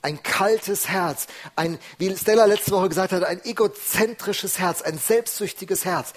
[0.02, 5.86] ein kaltes Herz, ein, wie Stella letzte Woche gesagt hat, ein egozentrisches Herz, ein selbstsüchtiges
[5.86, 6.14] Herz.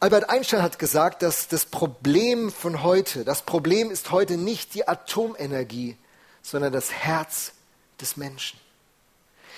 [0.00, 4.86] Albert Einstein hat gesagt, dass das Problem von heute, das Problem ist heute nicht die
[4.86, 5.96] Atomenergie,
[6.42, 7.52] sondern das Herz
[8.00, 8.58] des Menschen.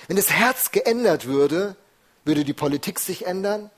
[0.07, 1.75] Wenn das Herz geändert würde,
[2.25, 3.69] Würde die Politik sich ändern?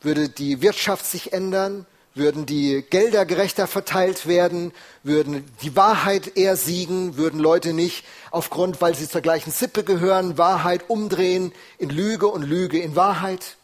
[0.00, 1.86] Würde die Wirtschaft sich ändern?
[2.14, 4.72] Würden die Gelder gerechter verteilt werden?
[5.02, 7.16] Würden die Wahrheit eher siegen?
[7.16, 12.42] Würden Leute nicht aufgrund, weil sie zur gleichen Sippe gehören, Wahrheit umdrehen in Lüge und
[12.42, 13.56] Lüge in Wahrheit?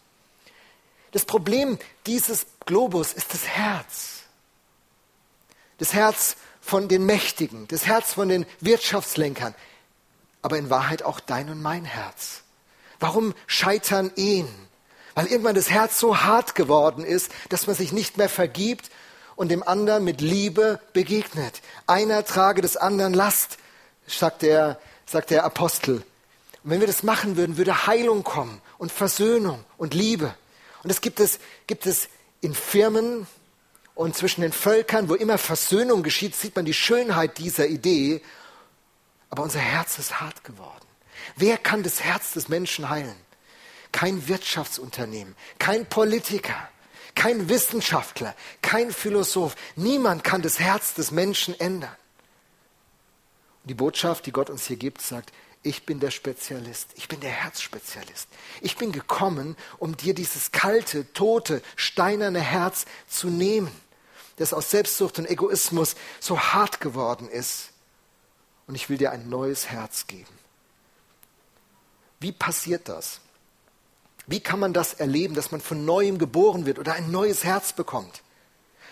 [1.11, 1.77] Das Problem
[2.07, 4.23] dieses Globus ist das Herz.
[5.77, 6.35] Das Herz
[6.69, 9.55] von den Mächtigen, das Herz von den Wirtschaftslenkern,
[10.43, 12.43] aber in Wahrheit auch dein und mein Herz.
[12.99, 14.47] Warum scheitern Ehen?
[15.15, 18.91] Weil irgendwann das Herz so hart geworden ist, dass man sich nicht mehr vergibt
[19.35, 21.61] und dem anderen mit Liebe begegnet.
[21.87, 23.57] Einer trage des anderen Last,
[24.05, 26.03] sagt der, sagt der Apostel.
[26.63, 30.35] Und wenn wir das machen würden, würde Heilung kommen und Versöhnung und Liebe.
[30.83, 32.09] Und das gibt es, gibt es
[32.41, 33.25] in Firmen
[33.99, 38.21] und zwischen den Völkern, wo immer Versöhnung geschieht, sieht man die Schönheit dieser Idee.
[39.29, 40.85] Aber unser Herz ist hart geworden.
[41.35, 43.17] Wer kann das Herz des Menschen heilen?
[43.91, 46.69] Kein Wirtschaftsunternehmen, kein Politiker,
[47.13, 49.57] kein Wissenschaftler, kein Philosoph.
[49.75, 51.97] Niemand kann das Herz des Menschen ändern.
[53.63, 57.19] Und die Botschaft, die Gott uns hier gibt, sagt, ich bin der Spezialist, ich bin
[57.19, 58.29] der Herzspezialist.
[58.61, 63.69] Ich bin gekommen, um dir dieses kalte, tote, steinerne Herz zu nehmen,
[64.39, 67.71] das aus Selbstsucht und Egoismus so hart geworden ist.
[68.67, 70.33] Und ich will dir ein neues Herz geben.
[72.21, 73.19] Wie passiert das?
[74.27, 77.73] Wie kann man das erleben, dass man von neuem geboren wird oder ein neues Herz
[77.73, 78.21] bekommt?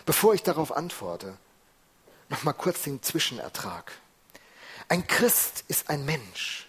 [0.04, 1.36] Bevor ich darauf antworte,
[2.28, 3.92] noch mal kurz den Zwischenertrag.
[4.88, 6.66] Ein Christ ist ein Mensch,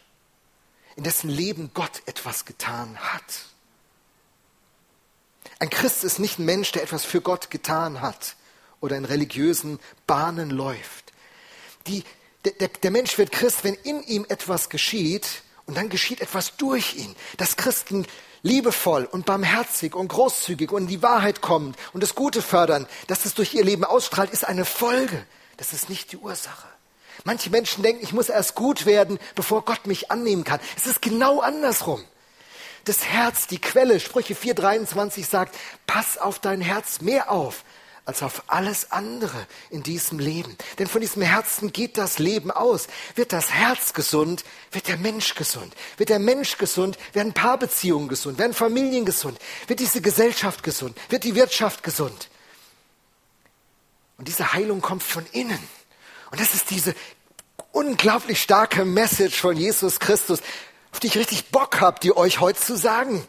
[0.95, 3.45] in dessen Leben Gott etwas getan hat.
[5.57, 8.35] Ein Christ ist nicht ein Mensch, der etwas für Gott getan hat
[8.81, 11.13] oder in religiösen Bahnen läuft.
[11.87, 12.03] Die,
[12.45, 16.95] der, der Mensch wird Christ, wenn in ihm etwas geschieht und dann geschieht etwas durch
[16.95, 17.15] ihn.
[17.37, 18.05] Das Christen
[18.41, 23.25] liebevoll und barmherzig und großzügig und in die Wahrheit kommen und das Gute fördern, dass
[23.25, 25.25] es durch ihr Leben ausstrahlt, ist eine Folge.
[25.57, 26.67] Das ist nicht die Ursache.
[27.25, 30.61] Manche Menschen denken, ich muss erst gut werden, bevor Gott mich annehmen kann.
[30.77, 32.01] Es ist genau andersrum.
[32.85, 37.65] Das Herz, die Quelle, Sprüche 4.23 sagt, pass auf dein Herz mehr auf
[38.05, 40.57] als auf alles andere in diesem Leben.
[40.77, 42.87] Denn von diesem Herzen geht das Leben aus.
[43.15, 45.73] Wird das Herz gesund, wird der Mensch gesund.
[45.97, 51.23] Wird der Mensch gesund, werden Paarbeziehungen gesund, werden Familien gesund, wird diese Gesellschaft gesund, wird
[51.23, 52.29] die Wirtschaft gesund.
[54.17, 55.59] Und diese Heilung kommt von innen.
[56.31, 56.93] Und das ist diese
[57.71, 60.41] unglaublich starke Message von Jesus Christus,
[60.91, 63.25] auf die ich richtig Bock habe, die euch heute zu sagen.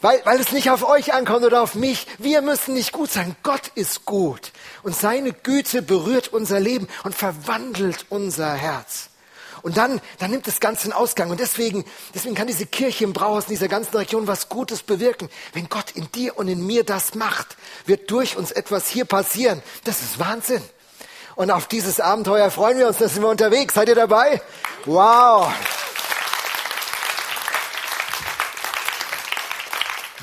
[0.00, 2.06] Weil, weil es nicht auf euch ankommt oder auf mich.
[2.18, 3.36] Wir müssen nicht gut sein.
[3.42, 4.52] Gott ist gut.
[4.82, 9.10] Und seine Güte berührt unser Leben und verwandelt unser Herz.
[9.62, 11.30] Und dann, dann nimmt das Ganze einen Ausgang.
[11.30, 11.84] Und deswegen,
[12.14, 15.28] deswegen kann diese Kirche im Brauhaus in dieser ganzen Region was Gutes bewirken.
[15.52, 19.62] Wenn Gott in dir und in mir das macht, wird durch uns etwas hier passieren.
[19.84, 20.62] Das ist Wahnsinn.
[21.36, 23.74] Und auf dieses Abenteuer freuen wir uns, da sind wir unterwegs.
[23.74, 24.40] Seid ihr dabei?
[24.86, 25.52] Wow!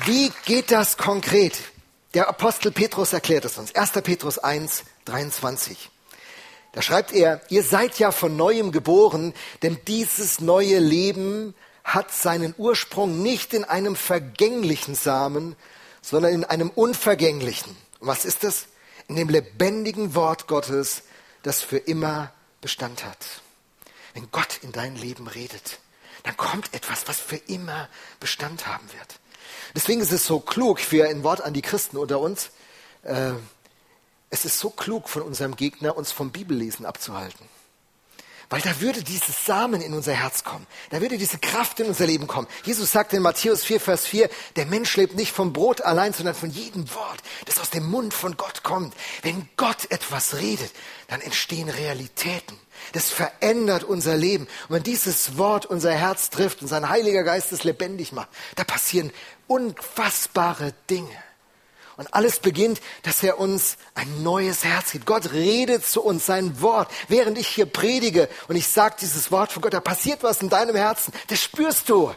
[0.04, 1.58] Wie geht das konkret?
[2.14, 3.74] Der Apostel Petrus erklärt es uns.
[3.74, 3.92] 1.
[4.02, 5.90] Petrus 1, 23.
[6.72, 12.54] Da schreibt er, ihr seid ja von neuem geboren, denn dieses neue Leben hat seinen
[12.56, 15.56] Ursprung nicht in einem vergänglichen Samen,
[16.00, 17.76] sondern in einem unvergänglichen.
[17.98, 18.66] Und was ist das?
[19.08, 21.02] In dem lebendigen Wort Gottes,
[21.42, 23.42] das für immer Bestand hat.
[24.14, 25.78] Wenn Gott in dein Leben redet,
[26.24, 27.88] dann kommt etwas, was für immer
[28.20, 29.18] Bestand haben wird.
[29.74, 32.50] Deswegen ist es so klug, für ein Wort an die Christen unter uns,
[33.02, 33.32] äh,
[34.30, 37.46] es ist so klug von unserem Gegner, uns vom Bibellesen abzuhalten.
[38.50, 40.66] Weil da würde dieses Samen in unser Herz kommen.
[40.88, 42.48] Da würde diese Kraft in unser Leben kommen.
[42.64, 46.34] Jesus sagt in Matthäus 4, Vers 4, der Mensch lebt nicht vom Brot allein, sondern
[46.34, 48.94] von jedem Wort, das aus dem Mund von Gott kommt.
[49.20, 50.72] Wenn Gott etwas redet,
[51.08, 52.58] dann entstehen Realitäten.
[52.92, 54.44] Das verändert unser Leben.
[54.68, 58.64] Und wenn dieses Wort unser Herz trifft und sein Heiliger Geist es lebendig macht, da
[58.64, 59.12] passieren
[59.48, 61.16] unfassbare Dinge.
[61.96, 65.04] Und alles beginnt, dass er uns ein neues Herz gibt.
[65.04, 66.88] Gott redet zu uns sein Wort.
[67.08, 70.48] Während ich hier predige und ich sage dieses Wort von Gott, da passiert was in
[70.48, 71.12] deinem Herzen.
[71.26, 72.14] Das spürst du.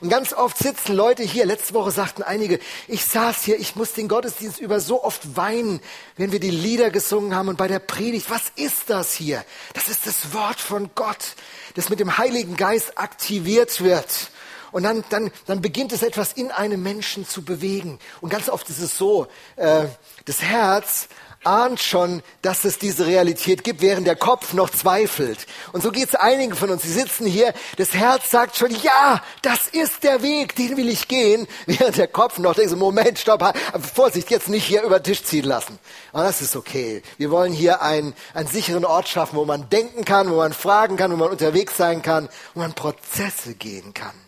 [0.00, 3.92] Und ganz oft sitzen Leute hier, letzte Woche sagten einige, ich saß hier, ich muss
[3.92, 5.80] den Gottesdienst über so oft weinen,
[6.16, 8.30] wenn wir die Lieder gesungen haben und bei der Predigt.
[8.30, 9.44] Was ist das hier?
[9.74, 11.34] Das ist das Wort von Gott,
[11.74, 14.30] das mit dem Heiligen Geist aktiviert wird.
[14.74, 18.00] Und dann, dann, dann beginnt es etwas in einem Menschen zu bewegen.
[18.20, 19.84] Und ganz oft ist es so, äh,
[20.24, 21.06] das Herz
[21.44, 25.46] ahnt schon, dass es diese Realität gibt, während der Kopf noch zweifelt.
[25.72, 26.82] Und so geht es einigen von uns.
[26.82, 31.06] Sie sitzen hier, das Herz sagt schon, ja, das ist der Weg, den will ich
[31.06, 33.56] gehen, während der Kopf noch denkt, Moment, stopp,
[33.94, 35.78] Vorsicht, jetzt nicht hier über den Tisch ziehen lassen.
[36.12, 37.00] Aber das ist okay.
[37.16, 40.96] Wir wollen hier einen, einen sicheren Ort schaffen, wo man denken kann, wo man fragen
[40.96, 44.24] kann, wo man unterwegs sein kann, wo man Prozesse gehen kann.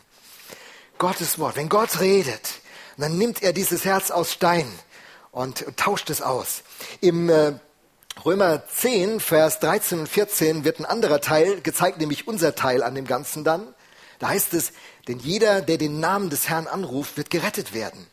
[0.98, 2.60] Gottes Wort, wenn Gott redet,
[2.96, 4.66] dann nimmt er dieses Herz aus Stein
[5.30, 6.62] und tauscht es aus.
[7.00, 7.52] Im äh,
[8.24, 12.94] Römer 10, Vers 13 und 14 wird ein anderer Teil gezeigt, nämlich unser Teil an
[12.94, 13.74] dem Ganzen dann.
[14.18, 14.72] Da heißt es,
[15.08, 18.06] denn jeder, der den Namen des Herrn anruft, wird gerettet werden.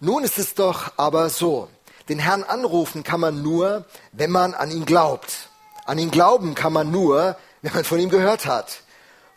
[0.00, 1.68] Nun ist es doch aber so,
[2.08, 5.48] den Herrn anrufen kann man nur, wenn man an ihn glaubt.
[5.84, 8.82] An ihn glauben kann man nur, wenn man von ihm gehört hat.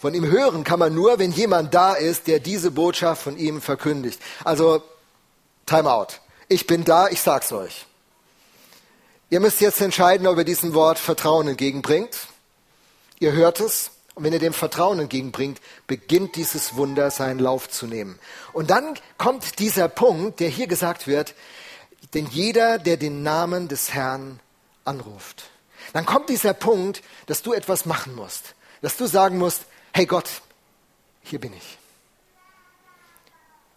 [0.04, 3.62] Von ihm hören kann man nur, wenn jemand da ist, der diese Botschaft von ihm
[3.62, 4.20] verkündigt.
[4.44, 4.84] Also,
[5.66, 6.20] Time out.
[6.50, 7.86] Ich bin da, ich sag's euch.
[9.30, 12.28] Ihr müsst jetzt entscheiden, ob ihr diesem Wort Vertrauen entgegenbringt.
[13.20, 13.92] Ihr hört es.
[14.14, 18.20] Und wenn ihr dem Vertrauen entgegenbringt, beginnt dieses Wunder seinen Lauf zu nehmen.
[18.52, 21.34] Und dann kommt dieser Punkt, der hier gesagt wird,
[22.14, 24.42] denn jeder, der den Namen des Herrn
[24.84, 25.46] anruft.
[25.94, 28.56] Dann kommt dieser Punkt, dass du etwas machen musst.
[28.82, 29.62] Dass du sagen musst,
[29.94, 30.42] hey Gott,
[31.22, 31.78] hier bin ich.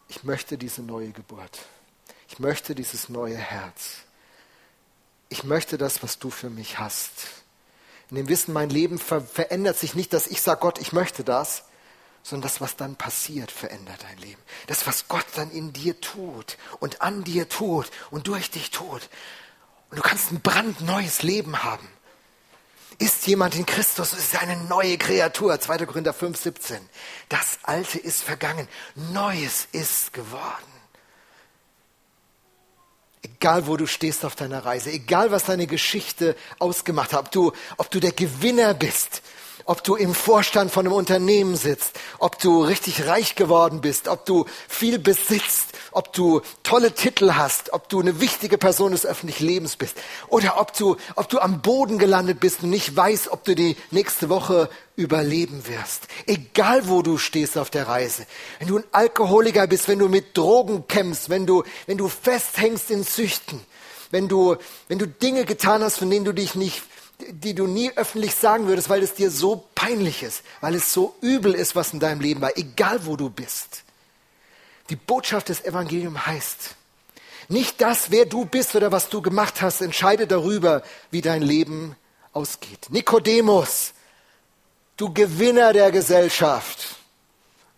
[0.09, 1.59] Ich möchte diese neue Geburt.
[2.29, 3.99] Ich möchte dieses neue Herz.
[5.29, 7.11] Ich möchte das, was du für mich hast.
[8.11, 11.25] In dem Wissen, mein Leben ver verändert sich nicht, dass ich sage, Gott, ich möchte
[11.25, 11.65] das,
[12.23, 14.41] sondern das, was dann passiert, verändert dein Leben.
[14.69, 19.09] Das, was Gott dann in dir tut und an dir tut und durch dich tut.
[19.91, 21.89] Und du kannst ein brandneues Leben haben.
[22.99, 25.61] Ist jemand in Christus, ist eine neue Kreatur.
[25.61, 25.85] 2.
[25.85, 26.79] Korinther 5, 17.
[27.29, 28.67] Das Alte ist vergangen.
[28.95, 30.73] Neues ist geworden.
[33.23, 37.53] Egal, wo du stehst auf deiner Reise, egal, was deine Geschichte ausgemacht hat, ob du,
[37.77, 39.21] ob du der Gewinner bist,
[39.67, 44.25] ob du im Vorstand von einem Unternehmen sitzt, ob du richtig reich geworden bist, ob
[44.25, 49.45] du viel besitzt, ob du tolle Titel hast, ob du eine wichtige Person des öffentlichen
[49.45, 49.97] Lebens bist
[50.29, 53.77] oder ob du, ob du am Boden gelandet bist und nicht weißt, ob du die
[53.91, 56.07] nächste Woche überleben wirst.
[56.27, 58.25] Egal wo du stehst auf der Reise.
[58.61, 62.91] Wenn du ein Alkoholiker bist, wenn du mit Drogen kämpfst, wenn du, wenn du festhängst
[62.91, 63.61] in Süchten,
[64.13, 66.83] wenn du, wenn du Dinge getan hast, von denen du dich nicht
[67.19, 71.15] die du nie öffentlich sagen würdest, weil es dir so peinlich ist, weil es so
[71.21, 73.85] übel ist, was in deinem Leben war, egal wo du bist.
[74.91, 76.77] Die Botschaft des Evangeliums heißt,
[77.49, 81.97] nicht das, wer du bist oder was du gemacht hast, entscheide darüber, wie dein Leben
[82.33, 82.91] ausgeht.
[82.91, 83.93] Nikodemus,
[84.97, 86.97] du Gewinner der Gesellschaft.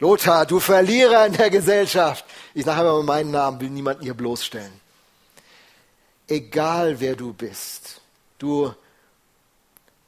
[0.00, 2.24] Lothar, du Verlierer in der Gesellschaft.
[2.54, 4.72] Ich sage einmal meinen Namen, will niemanden hier bloßstellen.
[6.28, 8.00] Egal wer du bist,
[8.38, 8.72] du,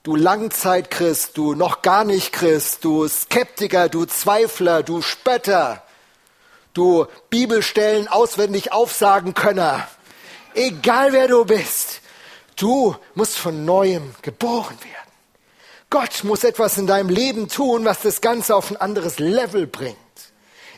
[0.02, 5.82] du Langzeitchrist, du noch gar nicht Christ, du Skeptiker, du Zweifler, du Spötter,
[6.72, 9.88] du Bibelstellen auswendig aufsagen könner,
[10.54, 12.00] egal wer du bist,
[12.56, 14.96] du musst von neuem geboren werden.
[15.90, 19.96] Gott muss etwas in deinem Leben tun, was das Ganze auf ein anderes Level bringt.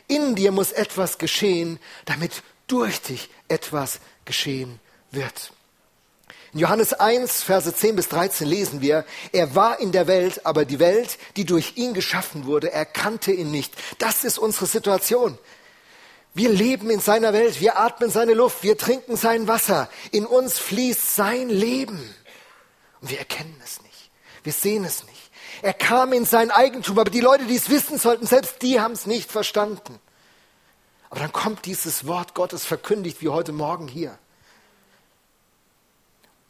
[0.07, 4.79] In dir muss etwas geschehen, damit durch dich etwas geschehen
[5.11, 5.53] wird.
[6.53, 10.65] In Johannes 1, Verse 10 bis 13 lesen wir, er war in der Welt, aber
[10.65, 13.73] die Welt, die durch ihn geschaffen wurde, erkannte ihn nicht.
[13.97, 15.39] Das ist unsere Situation.
[16.35, 19.89] Wir leben in seiner Welt, wir atmen seine Luft, wir trinken sein Wasser.
[20.11, 22.13] In uns fließt sein Leben.
[23.01, 24.11] Und wir erkennen es nicht.
[24.43, 25.31] Wir sehen es nicht.
[25.63, 28.93] Er kam in sein Eigentum, aber die Leute, die es wissen sollten, selbst die haben
[28.93, 29.99] es nicht verstanden.
[31.09, 34.17] Aber dann kommt dieses Wort Gottes verkündigt wie heute Morgen hier.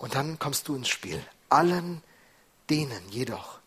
[0.04, 1.26] Und dann kommst du ins Spiel.
[1.48, 2.04] Allen
[2.70, 3.60] denen jedoch,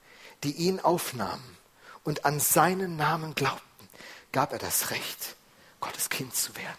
[0.45, 1.57] die ihn aufnahmen
[2.05, 3.89] und an seinen Namen glaubten,
[4.33, 5.35] gab er das Recht,
[5.81, 6.77] Gottes Kind zu werden.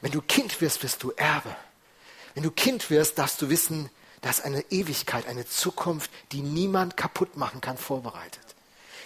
[0.00, 1.54] Wenn du Kind wirst, wirst du Erbe.
[2.32, 3.90] Wenn du Kind wirst, darfst du wissen,
[4.22, 8.54] dass eine Ewigkeit, eine Zukunft, die niemand kaputt machen kann, vorbereitet.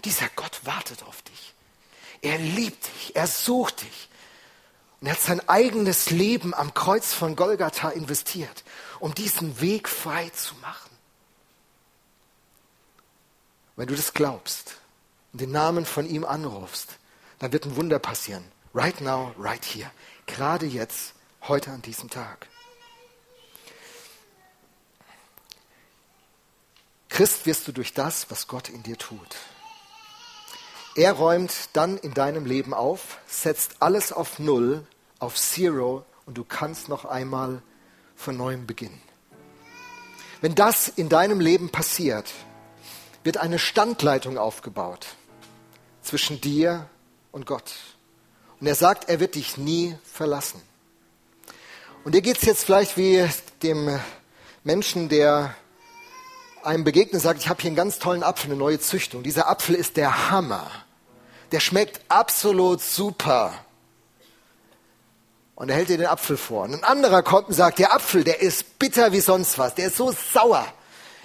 [0.04, 1.54] Dieser Gott wartet auf dich.
[2.22, 4.08] Er liebt dich, er sucht dich.
[5.00, 8.62] Und er hat sein eigenes Leben am Kreuz von Golgatha investiert,
[9.00, 10.90] um diesen Weg frei zu machen.
[13.76, 14.76] Wenn du das glaubst
[15.32, 16.98] und den Namen von ihm anrufst,
[17.38, 18.44] dann wird ein Wunder passieren.
[18.74, 19.90] Right now, right here.
[20.26, 22.48] Gerade jetzt, heute an diesem Tag.
[27.08, 29.36] Christ wirst du durch das, was Gott in dir tut.
[30.96, 34.86] Er räumt dann in deinem Leben auf, setzt alles auf Null,
[35.18, 37.62] auf Zero und du kannst noch einmal
[38.16, 39.00] von neuem beginnen.
[40.40, 42.32] Wenn das in deinem Leben passiert,
[43.24, 45.06] wird eine Standleitung aufgebaut
[46.02, 46.88] zwischen dir
[47.32, 47.74] und Gott.
[48.60, 50.60] Und er sagt, er wird dich nie verlassen.
[52.04, 53.28] Und dir geht es jetzt vielleicht wie
[53.62, 53.98] dem
[54.62, 55.54] Menschen, der
[56.62, 59.22] einem begegnet und sagt, ich habe hier einen ganz tollen Apfel, eine neue Züchtung.
[59.22, 60.70] Dieser Apfel ist der Hammer.
[61.52, 63.54] Der schmeckt absolut super.
[65.56, 66.64] Und er hält dir den Apfel vor.
[66.64, 69.74] Und ein anderer kommt und sagt, der Apfel, der ist bitter wie sonst was.
[69.74, 70.66] Der ist so sauer.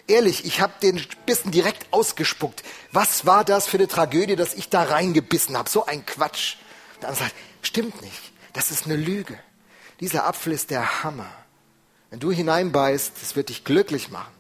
[0.08, 2.64] Ehrlich, ich habe den Bissen direkt ausgespuckt.
[2.92, 5.70] Was war das für eine Tragödie, dass ich da reingebissen habe?
[5.70, 6.56] So ein Quatsch.
[7.02, 8.32] Der andere sagt, stimmt nicht.
[8.54, 9.38] Das ist eine Lüge.
[10.00, 11.30] Dieser Apfel ist der Hammer.
[12.10, 14.34] Wenn du hineinbeißt, das wird dich glücklich machen.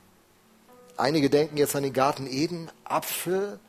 [0.96, 3.60] Einige denken jetzt an den Garten Eden, Apfel.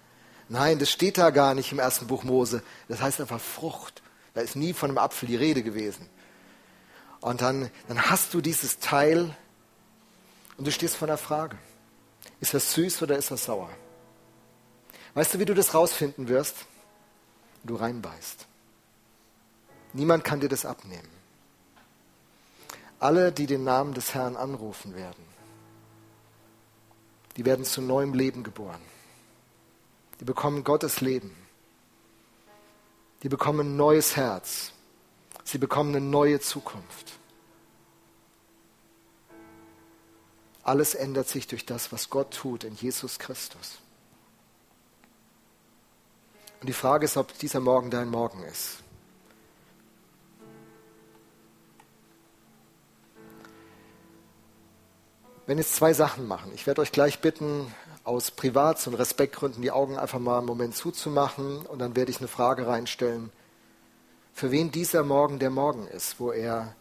[0.48, 2.62] Nein, das steht da gar nicht im ersten Buch Mose.
[2.88, 4.02] Das heißt einfach Frucht.
[4.34, 6.08] Da ist nie von einem Apfel die Rede gewesen.
[7.22, 9.34] Und dann, dann hast du dieses Teil
[10.58, 11.56] und du stehst vor einer Frage.
[12.40, 13.70] Ist das süß oder ist das sauer?
[15.14, 16.66] Weißt du, wie du das rausfinden wirst?
[17.62, 18.46] Du reinbeißt.
[19.92, 21.08] Niemand kann dir das abnehmen.
[22.98, 25.24] Alle, die den Namen des Herrn anrufen werden,
[27.36, 28.80] die werden zu neuem Leben geboren.
[30.18, 31.36] Die bekommen Gottes Leben.
[33.22, 34.72] Die bekommen ein neues Herz.
[35.52, 37.12] Sie bekommen eine neue Zukunft.
[40.62, 43.78] Alles ändert sich durch das, was Gott tut in Jesus Christus.
[46.62, 48.78] Und die Frage ist, ob dieser Morgen dein Morgen ist.
[55.44, 56.52] wenn jetzt zwei Sachen machen.
[56.54, 57.66] Ich werde euch gleich bitten,
[58.04, 62.20] aus Privats- und Respektgründen die Augen einfach mal einen Moment zuzumachen und dann werde ich
[62.20, 63.30] eine Frage reinstellen,
[64.32, 66.74] für wen dieser Morgen der Morgen ist, wo er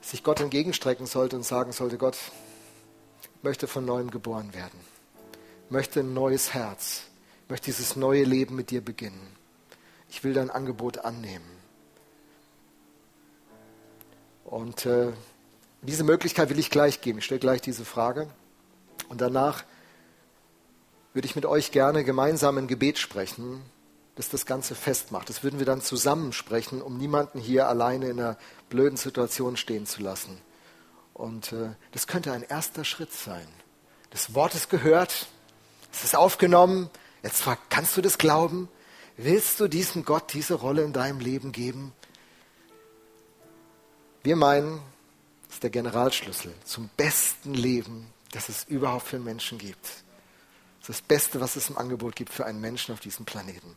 [0.00, 2.18] sich Gott entgegenstrecken sollte und sagen sollte, Gott,
[3.42, 4.78] möchte von neuem geboren werden,
[5.70, 7.04] möchte ein neues Herz,
[7.48, 9.36] möchte dieses neue Leben mit dir beginnen.
[10.08, 11.44] Ich will dein Angebot annehmen.
[14.44, 15.12] Und äh,
[15.82, 17.18] diese Möglichkeit will ich gleich geben.
[17.18, 18.28] Ich stelle gleich diese Frage.
[19.08, 19.64] Und danach
[21.12, 23.62] würde ich mit euch gerne gemeinsam ein Gebet sprechen,
[24.14, 25.28] das das Ganze festmacht.
[25.28, 28.38] Das würden wir dann zusammen sprechen, um niemanden hier alleine in einer
[28.68, 30.40] blöden Situation stehen zu lassen.
[31.12, 33.46] Und äh, das könnte ein erster Schritt sein.
[34.10, 35.26] Das Wort ist gehört,
[35.92, 36.90] es ist aufgenommen.
[37.22, 38.68] Jetzt kannst du das glauben?
[39.16, 41.92] Willst du diesem Gott diese Rolle in deinem Leben geben?
[44.22, 44.80] Wir meinen,
[45.48, 49.84] ist der Generalschlüssel zum besten Leben, das es überhaupt für Menschen gibt.
[50.80, 53.76] Das ist das Beste, was es im Angebot gibt für einen Menschen auf diesem Planeten.